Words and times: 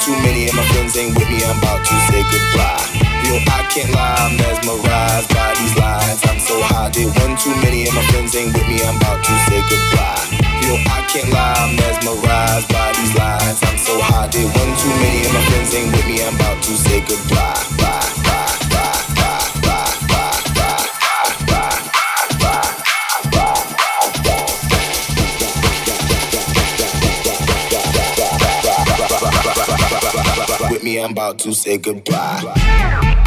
too 0.00 0.16
many 0.24 0.48
of 0.48 0.54
my 0.54 0.64
friends 0.72 0.96
ain't 0.96 1.16
with 1.16 1.28
me, 1.28 1.44
I'm 1.44 1.58
about 1.58 1.84
to 1.84 1.94
say 2.08 2.22
goodbye. 2.24 2.88
Yo, 3.28 3.36
I 3.36 3.60
can't 3.68 3.92
lie, 3.92 4.16
I'm 4.16 4.36
mesmerized 4.36 5.28
by 5.28 5.52
these 5.60 5.76
lies. 5.76 6.20
I'm 6.24 6.40
so 6.40 6.56
high, 6.62 6.88
did 6.90 7.12
one 7.20 7.36
too 7.36 7.54
many 7.60 7.86
of 7.86 7.94
my 7.94 8.02
friends 8.08 8.34
ain't 8.34 8.54
with 8.54 8.66
me, 8.66 8.80
I'm 8.80 8.96
about 8.96 9.20
to 9.22 9.32
say 9.48 9.60
goodbye. 9.60 10.24
Yo, 10.64 10.72
I 10.88 11.04
can't 11.04 11.28
lie, 11.30 11.54
I'm 11.60 11.76
mesmerized 11.76 12.68
by 12.72 12.92
these 12.96 13.14
lies. 13.14 13.60
I'm 13.62 13.78
so 13.78 14.00
high, 14.00 14.28
did 14.28 14.48
one 14.48 14.72
too 14.80 14.94
many 15.04 15.20
of 15.26 15.32
my 15.36 15.44
friends 15.52 15.74
ain't 15.74 15.92
with 15.92 16.06
me, 16.06 16.22
I'm 16.24 16.34
about 16.34 16.62
to 16.62 16.72
say 16.80 17.00
goodbye. 17.04 17.79
About 31.20 31.38
to 31.38 31.52
say 31.52 31.76
goodbye. 31.76 33.19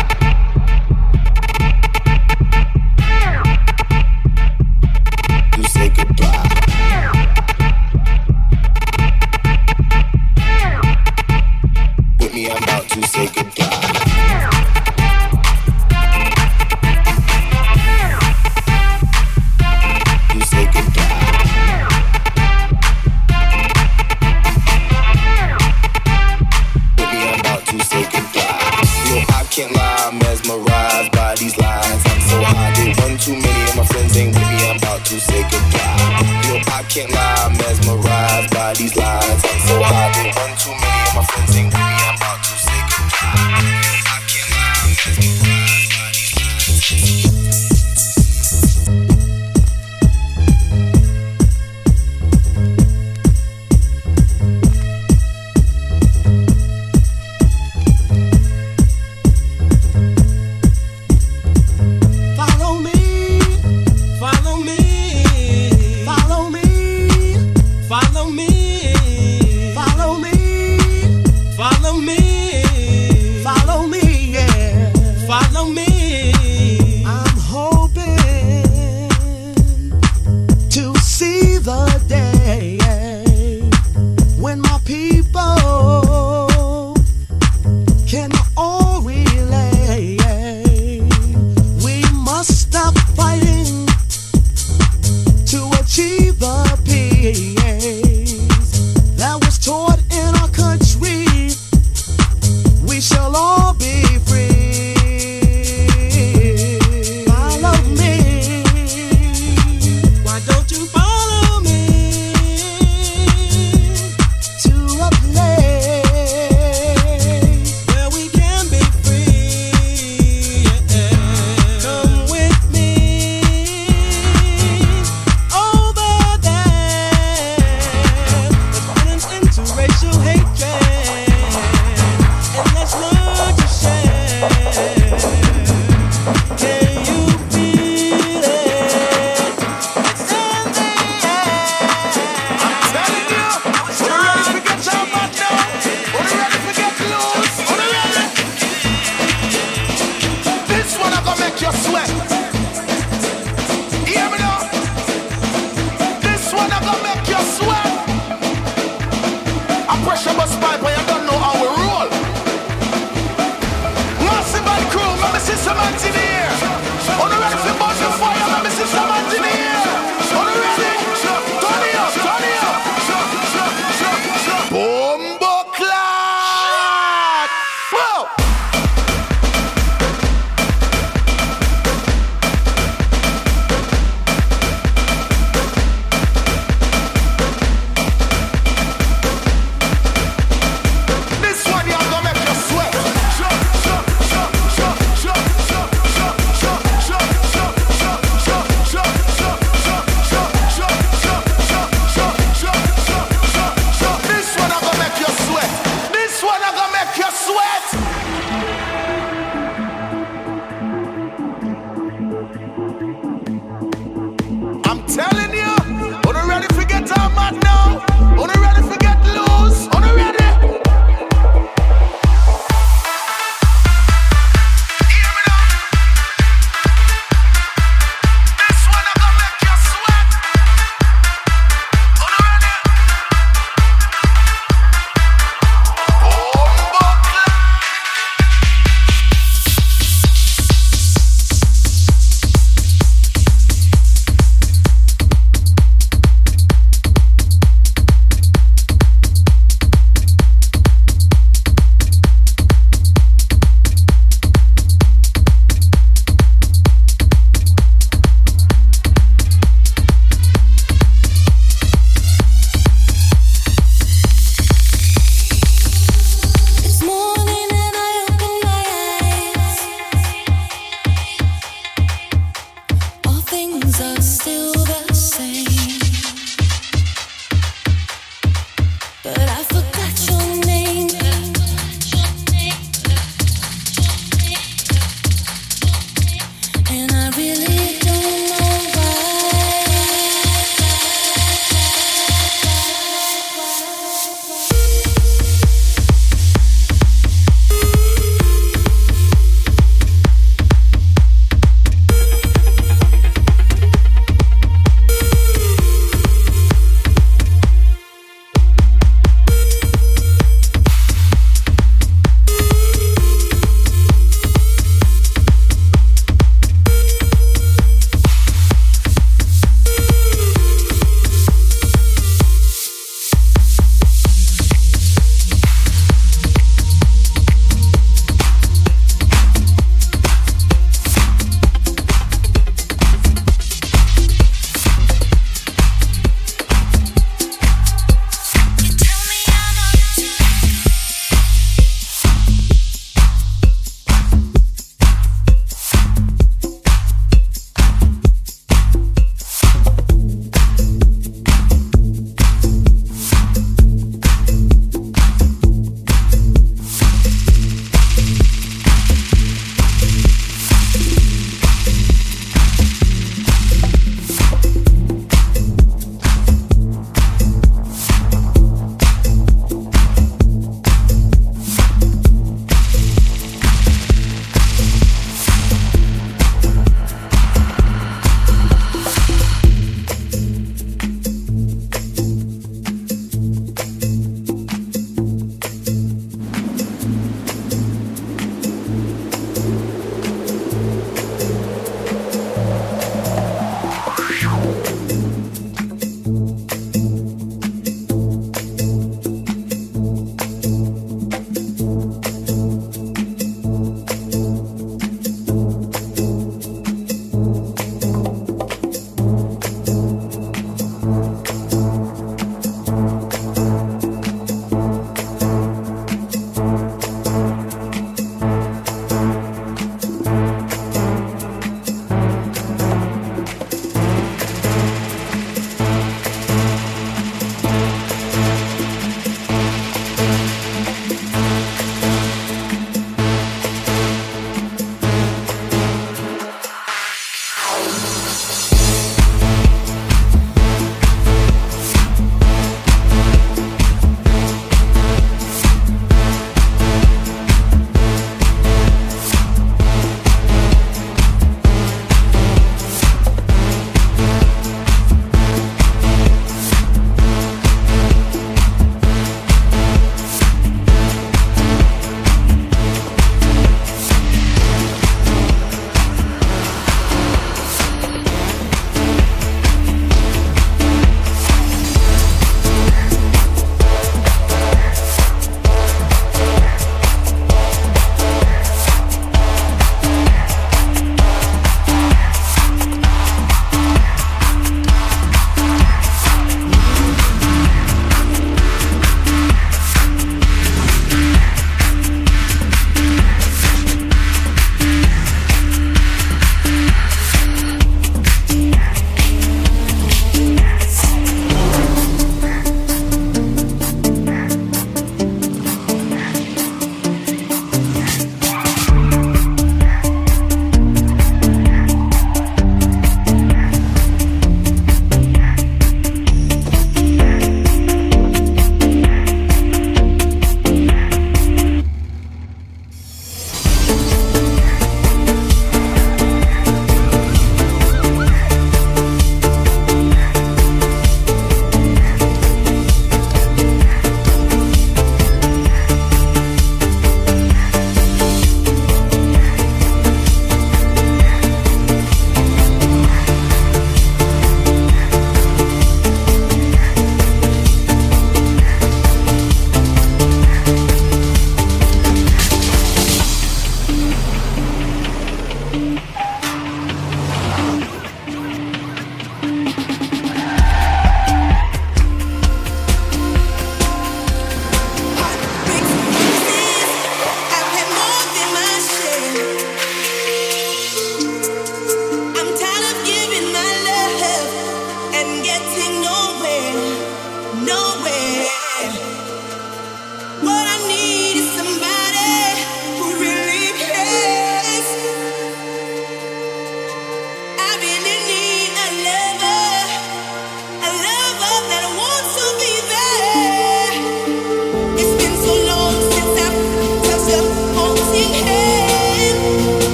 gonna 156.69 156.85
go 156.85 157.03
make 157.03 157.27
you 157.27 157.39
sweat. 157.39 157.92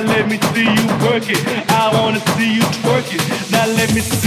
Now 0.00 0.06
let 0.06 0.28
me 0.28 0.38
see 0.54 0.64
you 0.64 0.86
work 1.04 1.28
it. 1.28 1.44
I 1.68 1.90
wanna 1.92 2.20
see 2.32 2.54
you 2.54 2.62
twerk 2.80 3.12
it. 3.12 3.52
Now 3.52 3.66
let 3.66 3.92
me 3.94 4.00
see 4.00 4.19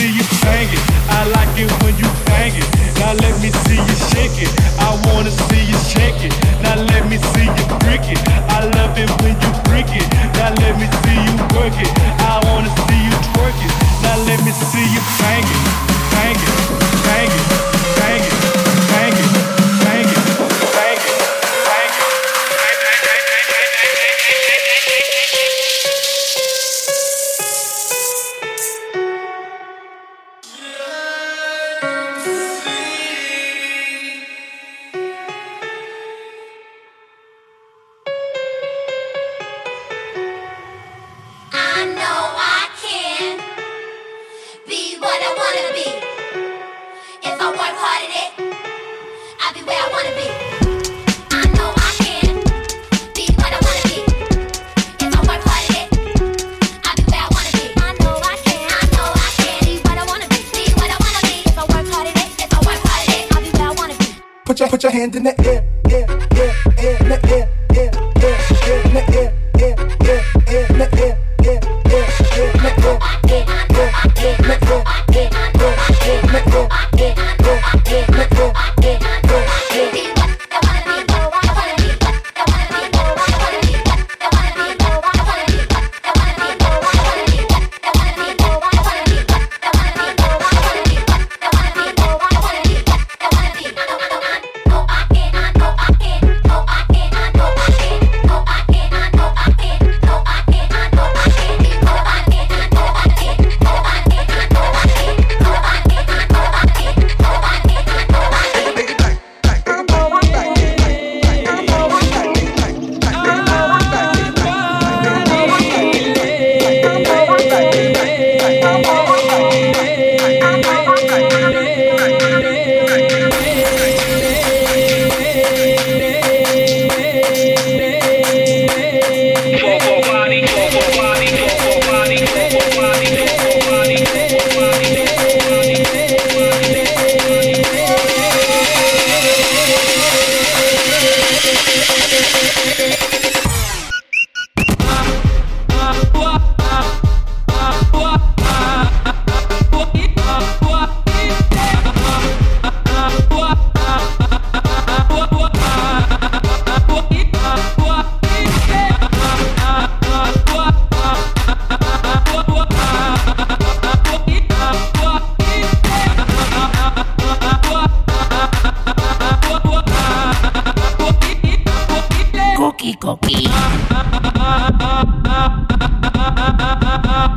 Yeah. 176.95 177.33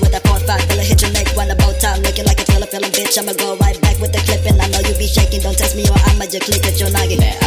with 0.00 0.12
that 0.12 0.26
four 0.26 0.40
five, 0.40 0.62
feel 0.68 0.80
hit 0.80 1.00
your 1.02 1.12
leg 1.12 1.28
when 1.36 1.50
about 1.50 1.78
time, 1.80 2.02
looking 2.02 2.24
like 2.24 2.40
a 2.40 2.44
thriller, 2.44 2.66
feeling 2.66 2.92
bitch. 2.92 3.18
I'ma 3.18 3.32
go 3.34 3.56
right 3.56 3.80
back 3.80 3.98
with 4.00 4.12
the 4.12 4.20
clip, 4.24 4.44
and 4.46 4.60
I 4.60 4.68
know 4.68 4.80
you 4.80 4.94
be 4.96 5.06
shaking. 5.06 5.40
Don't 5.40 5.56
test 5.56 5.76
me 5.76 5.84
or 5.88 5.98
I'ma 6.10 6.26
just 6.26 6.44
click 6.44 6.64
at 6.66 6.80
your 6.80 6.90
noggin. 6.90 7.20
Yeah. 7.20 7.39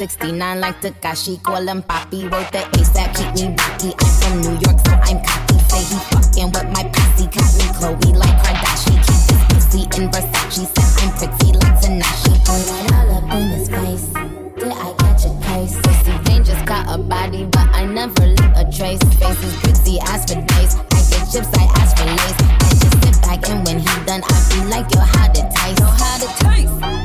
69 0.00 0.60
like 0.60 0.80
Tekashi. 0.80 1.42
Call 1.42 1.68
him 1.68 1.82
Poppy. 1.82 2.24
Wrote 2.24 2.50
the 2.52 2.64
ASAP. 2.72 3.12
Keep 3.12 3.34
me 3.36 3.44
rocky. 3.52 3.92
I'm 4.00 4.12
from 4.16 4.40
New 4.40 4.56
York, 4.64 4.80
so 4.80 4.96
I'm 4.96 5.20
cocky. 5.20 5.60
Say 5.68 5.84
he 5.92 5.98
fucking 6.08 6.48
with 6.56 6.68
my 6.72 6.84
pussy. 6.88 7.28
Got 7.28 7.50
me 7.60 7.66
Khloe 7.76 8.16
like 8.16 8.36
Kardashian. 8.40 8.96
Keep 8.96 9.20
this 9.28 9.42
pussy 9.52 9.82
in 10.00 10.08
Versace. 10.08 10.64
Said 10.72 10.88
I'm 11.04 11.10
pretty 11.20 11.52
like 11.60 11.76
Tanashi. 11.84 12.32
Put 12.48 12.64
it 12.64 12.92
all 12.96 13.12
up 13.12 13.28
in 13.36 13.48
his 13.52 13.68
face. 13.68 14.08
Did 14.56 14.72
I 14.72 14.88
catch 15.04 15.28
a 15.28 15.32
case? 15.44 15.76
Pussy 15.84 16.16
Jane 16.24 16.44
just 16.44 16.64
got 16.64 16.88
a 16.88 16.96
body, 16.96 17.44
but 17.44 17.68
I 17.76 17.84
never 17.84 18.24
leave 18.24 18.56
a 18.56 18.64
trace. 18.72 19.04
Face 19.20 19.42
is 19.44 19.54
pretty, 19.60 20.00
ass 20.00 20.24
for 20.24 20.40
days. 20.40 20.80
I 20.80 21.00
get 21.12 21.28
chips, 21.28 21.52
I 21.60 21.68
ask 21.76 21.92
for 22.00 22.08
lace. 22.08 22.40
I 22.40 22.72
just 22.80 22.96
sit 23.04 23.16
back 23.20 23.46
and 23.50 23.66
when 23.66 23.78
he 23.80 23.92
done, 24.08 24.22
I 24.24 24.36
feel 24.48 24.64
like, 24.64 24.88
yo, 24.94 25.00
how 25.00 25.28
to 25.28 25.42
taste? 25.52 25.78
Yo, 25.78 25.84
how 25.84 26.16
to 26.16 26.28
taste? 26.40 26.99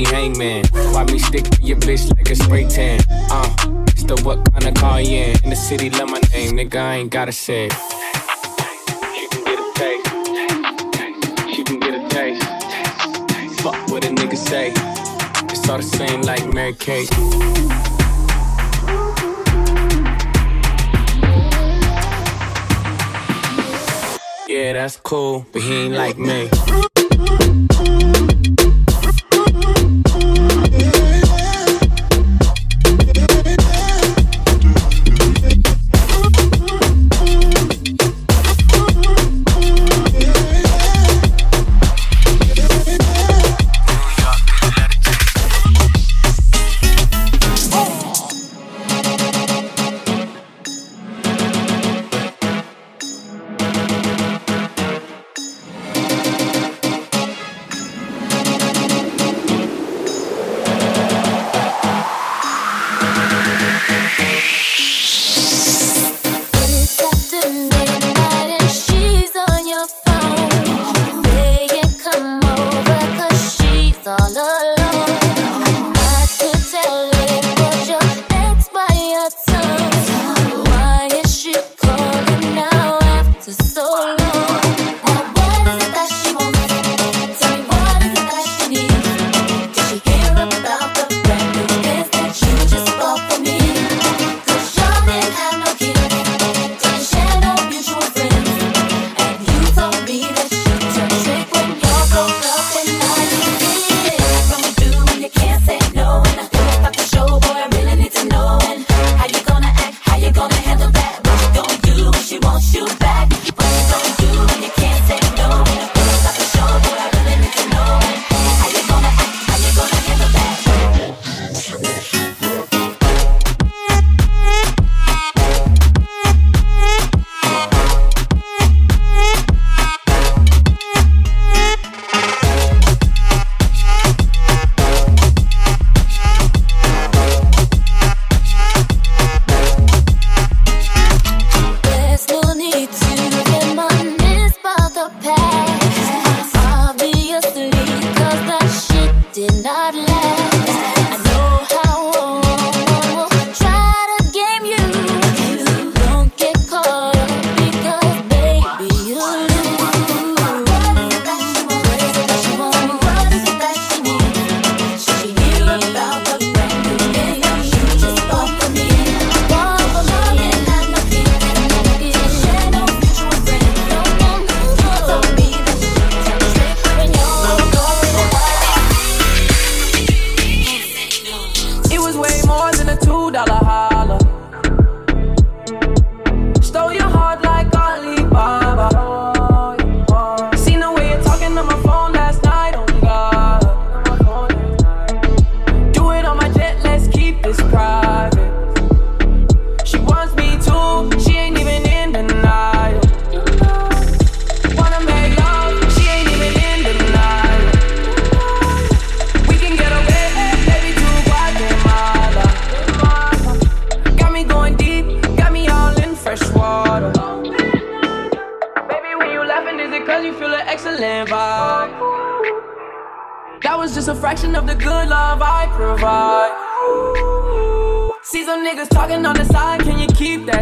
be 0.00 0.10
hangman. 0.10 0.64
Why 0.94 1.04
me 1.04 1.18
stick 1.18 1.44
to 1.44 1.62
your 1.62 1.76
bitch 1.78 2.08
like 2.16 2.30
a 2.30 2.36
spray 2.36 2.64
tan? 2.68 3.00
Uh, 3.30 3.48
it's 3.88 4.04
the 4.04 4.16
what 4.24 4.38
kind 4.52 4.66
of 4.66 4.74
car 4.74 5.00
you 5.00 5.18
in? 5.18 5.44
In 5.44 5.50
the 5.50 5.56
city, 5.56 5.90
love 5.90 6.08
my 6.08 6.20
name, 6.32 6.56
nigga, 6.56 6.76
I 6.76 6.94
ain't 6.96 7.10
gotta 7.10 7.32
say. 7.32 7.68
She 9.14 9.26
can 9.28 9.44
get 9.44 9.58
a 9.58 9.72
taste. 9.80 10.06
She 11.54 11.64
can 11.64 11.80
get 11.80 11.94
a 11.94 12.08
taste. 12.08 12.42
Fuck 13.60 13.88
what 13.88 14.04
a 14.04 14.08
nigga 14.08 14.36
say. 14.36 14.72
It's 15.52 15.68
all 15.68 15.78
the 15.78 15.82
same 15.82 16.22
like 16.22 16.46
Mary 16.54 16.74
Kate. 16.74 17.10
Yeah, 24.48 24.72
that's 24.72 24.96
cool, 24.96 25.46
but 25.52 25.62
he 25.62 25.74
ain't 25.84 25.94
like 25.94 26.18
me. 26.18 26.50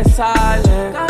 silent. 0.08 1.07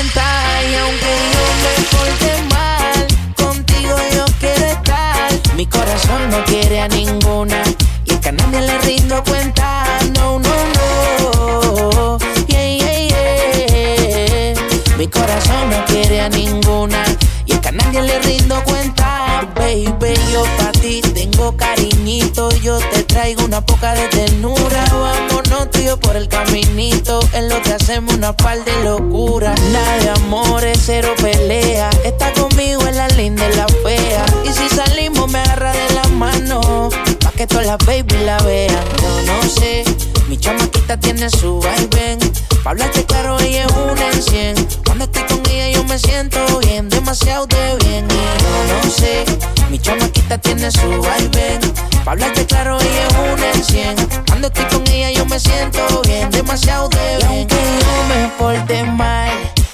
Y 0.00 0.74
aunque 0.76 1.12
yo 1.34 1.44
me 1.64 1.74
porte 1.90 2.30
mal, 2.54 3.06
contigo 3.34 3.96
yo 4.14 4.24
quiero 4.38 4.66
estar. 4.66 5.28
Mi 5.56 5.66
corazón 5.66 6.30
no 6.30 6.44
quiere 6.44 6.80
a 6.80 6.86
ninguna. 6.86 7.64
Y 8.04 8.12
es 8.12 8.20
que 8.20 8.28
a 8.28 8.32
nadie 8.32 8.60
le 8.60 8.78
rindo 8.78 9.20
cuenta. 9.24 9.84
No, 10.14 10.38
no, 10.38 10.54
no. 10.76 12.18
Yeah, 12.46 12.76
yeah, 12.76 13.08
yeah. 13.08 14.54
Mi 14.96 15.08
corazón 15.08 15.68
no 15.68 15.84
quiere 15.86 16.20
a 16.20 16.28
ninguna. 16.28 17.02
Y 17.44 17.54
es 17.54 17.58
que 17.58 17.68
a 17.68 17.72
nadie 17.72 18.00
le 18.02 18.20
rindo 18.20 18.62
cuenta, 18.62 19.48
baby. 19.56 20.14
Yo 20.32 20.44
pa' 20.58 20.70
ti 20.80 21.00
tengo 21.12 21.56
cariñito. 21.56 22.50
Yo 22.62 22.78
te 22.78 22.97
traigo 23.18 23.44
una 23.46 23.60
poca 23.60 23.94
de 23.94 24.06
ternura. 24.10 24.84
Vámonos 24.92 25.68
yo 25.84 25.98
por 25.98 26.14
el 26.14 26.28
caminito. 26.28 27.18
En 27.32 27.48
lo 27.48 27.60
que 27.62 27.72
hacemos 27.72 28.14
una 28.14 28.32
par 28.32 28.64
de 28.64 28.84
locura. 28.84 29.56
Nada 29.72 29.98
de 29.98 30.10
amores, 30.10 30.78
cero 30.86 31.14
pelea. 31.20 31.90
Está 32.04 32.32
conmigo 32.34 32.86
en 32.86 32.96
la 32.96 33.08
linda 33.08 33.42
y 33.50 33.56
la 33.56 33.66
fea. 33.82 34.24
Y 34.44 34.52
si 34.52 34.68
salimos, 34.68 35.28
me 35.32 35.40
agarra 35.40 35.72
de 35.72 35.94
la 35.94 36.04
mano. 36.10 36.90
Pa' 37.18 37.32
que 37.32 37.48
todas 37.48 37.66
las 37.66 37.78
baby 37.78 38.24
la 38.24 38.38
vean. 38.44 38.84
Yo 39.02 39.32
no 39.32 39.42
sé, 39.48 39.82
mi 40.28 40.36
chamaquita 40.36 40.96
tiene 40.98 41.30
su 41.30 41.58
vaivén. 41.58 42.18
Pa' 42.62 42.70
hablarte 42.70 43.04
claro, 43.06 43.38
ella 43.40 43.64
es 43.64 43.72
una 43.72 44.10
en 44.10 44.22
cien. 44.22 44.68
Cuando 44.84 45.04
estoy 45.04 45.22
con 45.24 45.42
ella, 45.50 45.70
yo 45.70 45.84
me 45.84 45.98
siento 45.98 46.38
bien, 46.60 46.88
demasiado 46.88 47.46
de 47.46 47.76
bien. 47.84 48.06
Y 48.10 48.68
yo 48.68 48.84
no 48.84 48.90
sé, 48.90 49.24
mi 49.70 49.78
chamaquita 49.78 50.38
tiene 50.38 50.70
su 50.70 51.00
vaivén. 51.00 51.60
Pa' 52.04 52.12
hablarte 52.12 52.44
claro, 52.46 52.78
ella 52.78 53.08
es 53.08 53.14
una 53.32 53.50
en 53.52 53.64
cien. 53.64 53.96
Cuando 54.26 54.48
estoy 54.48 54.64
con 54.66 54.86
ella, 54.88 55.10
yo 55.12 55.24
me 55.26 55.40
siento 55.40 56.02
bien, 56.04 56.30
demasiado 56.30 56.88
de 56.90 57.16
bien. 57.16 57.20
Y 57.20 57.24
aunque 57.24 57.56
yo 57.56 58.14
me 58.14 58.28
porte 58.38 58.84
mal, 58.84 59.30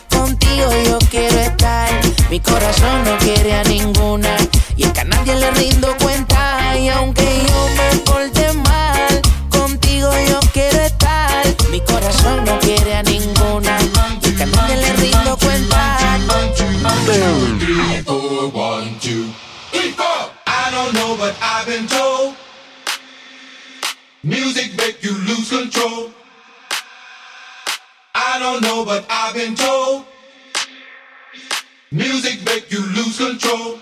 contigo 0.09 0.71
yo 0.85 0.99
quiero 1.11 1.39
estar. 1.41 1.89
Mi 2.31 2.39
corazón 2.39 3.05
no 3.05 3.19
quiere 3.19 3.55
a 3.55 3.65
ninguna. 3.65 4.37
Y 4.77 4.85
es 4.85 4.93
que 4.93 5.01
a 5.01 5.05
nadie 5.05 5.35
le 5.35 5.51
rindo 5.53 5.97
cuenta. 6.01 6.79
Y 6.79 6.89
aunque 6.89 7.25
yo 7.25 7.69
me 7.77 7.99
porte 8.01 8.53
mal, 8.53 9.23
contigo 9.65 10.11
yo 10.29 10.41
quiero 10.53 10.79
estar. 10.83 11.47
Mi 11.71 11.81
corazón 11.81 12.45
no 12.45 12.59
quiere 12.61 12.97
a 12.97 13.03
ninguna. 13.03 13.79
Y 13.81 14.33
nadie 14.53 14.77
le 14.77 14.93
rindo 14.95 15.37
cuenta. 15.39 15.99
I 20.47 20.71
don't 20.71 20.93
know, 20.95 21.17
but 21.17 21.35
I've 21.41 21.67
been 21.67 21.87
told 21.87 22.35
music 24.23 24.77
make 24.77 25.03
you 25.03 25.15
lose 25.29 25.49
control. 25.49 26.11
I 28.15 28.39
don't 28.39 28.61
know, 28.63 28.85
but 28.85 29.07
I've 29.09 29.35
been 29.35 29.55
told 29.55 30.05
music 31.91 32.45
make 32.45 32.71
you 32.71 32.83
lose 32.97 33.17
control. 33.17 33.79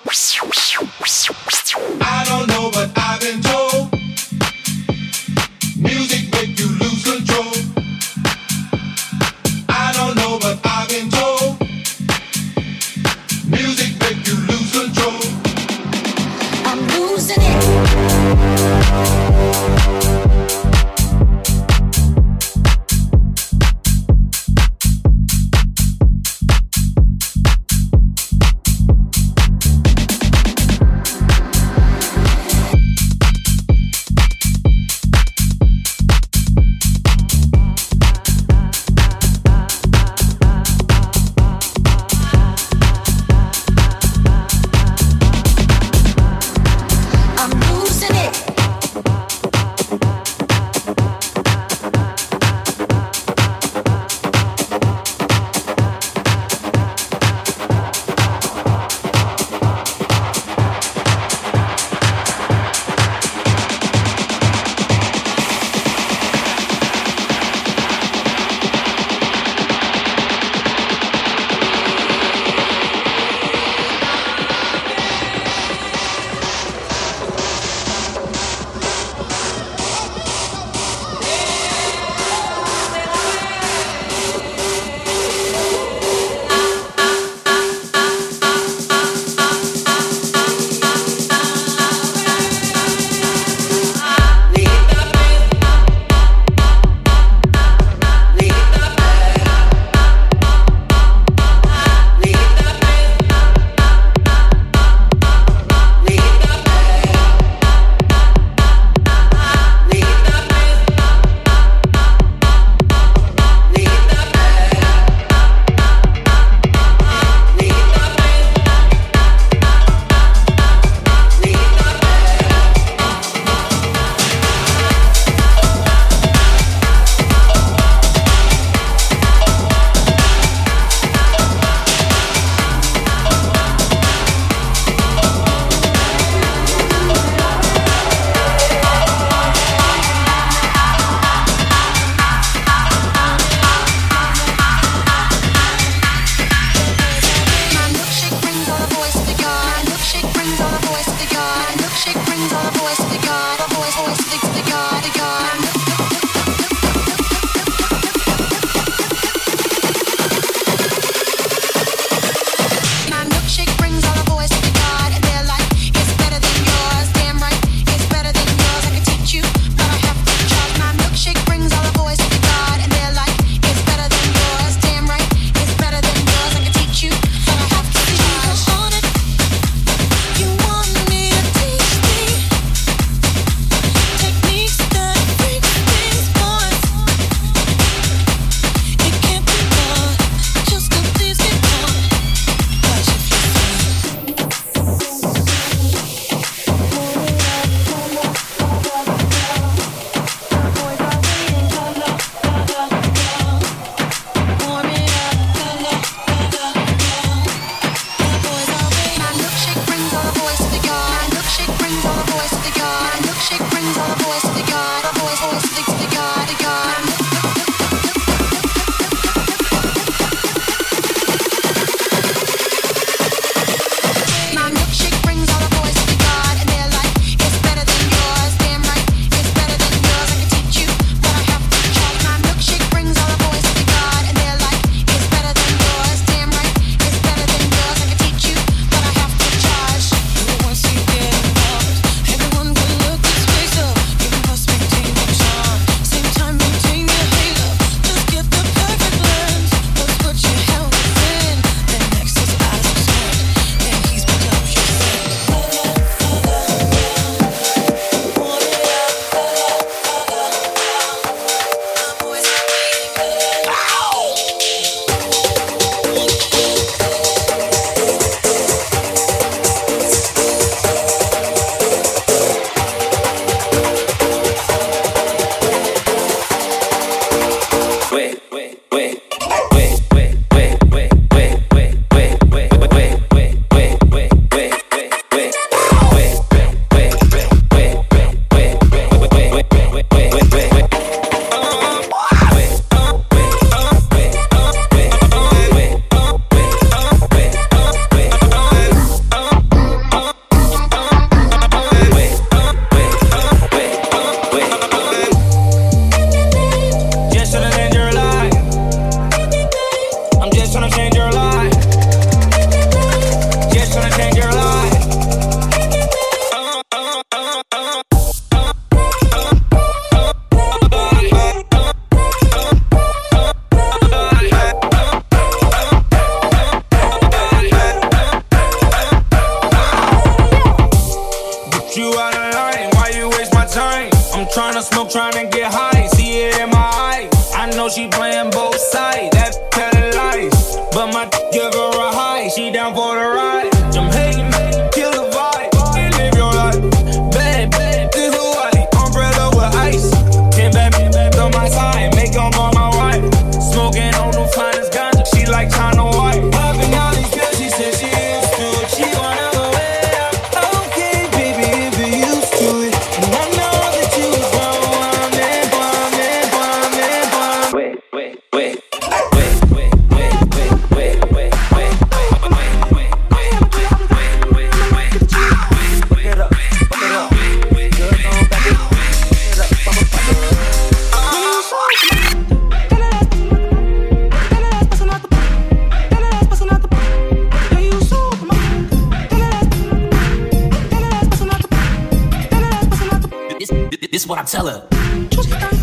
What 394.32 394.38
I 394.38 394.44
tell 394.44 394.66
her. 394.66 395.81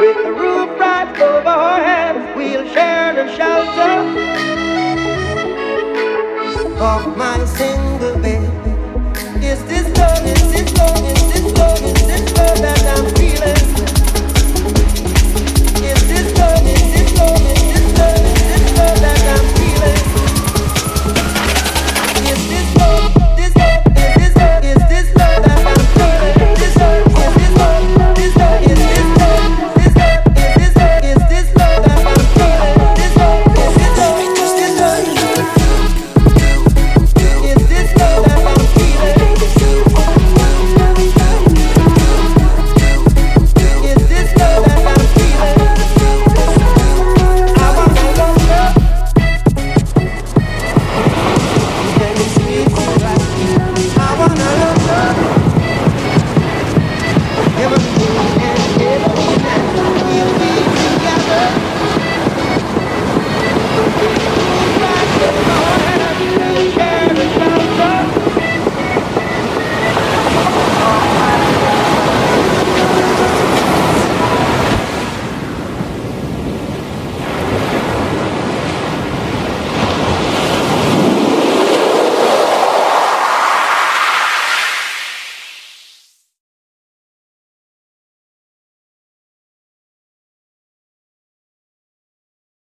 With 0.00 0.16
the 0.24 0.32
roof 0.32 0.78
right 0.78 1.20
over 1.20 1.48
our 1.48 1.80
head. 1.80 2.36
We'll 2.36 2.66
share 2.72 3.14
the 3.14 3.34
shelter 3.36 4.31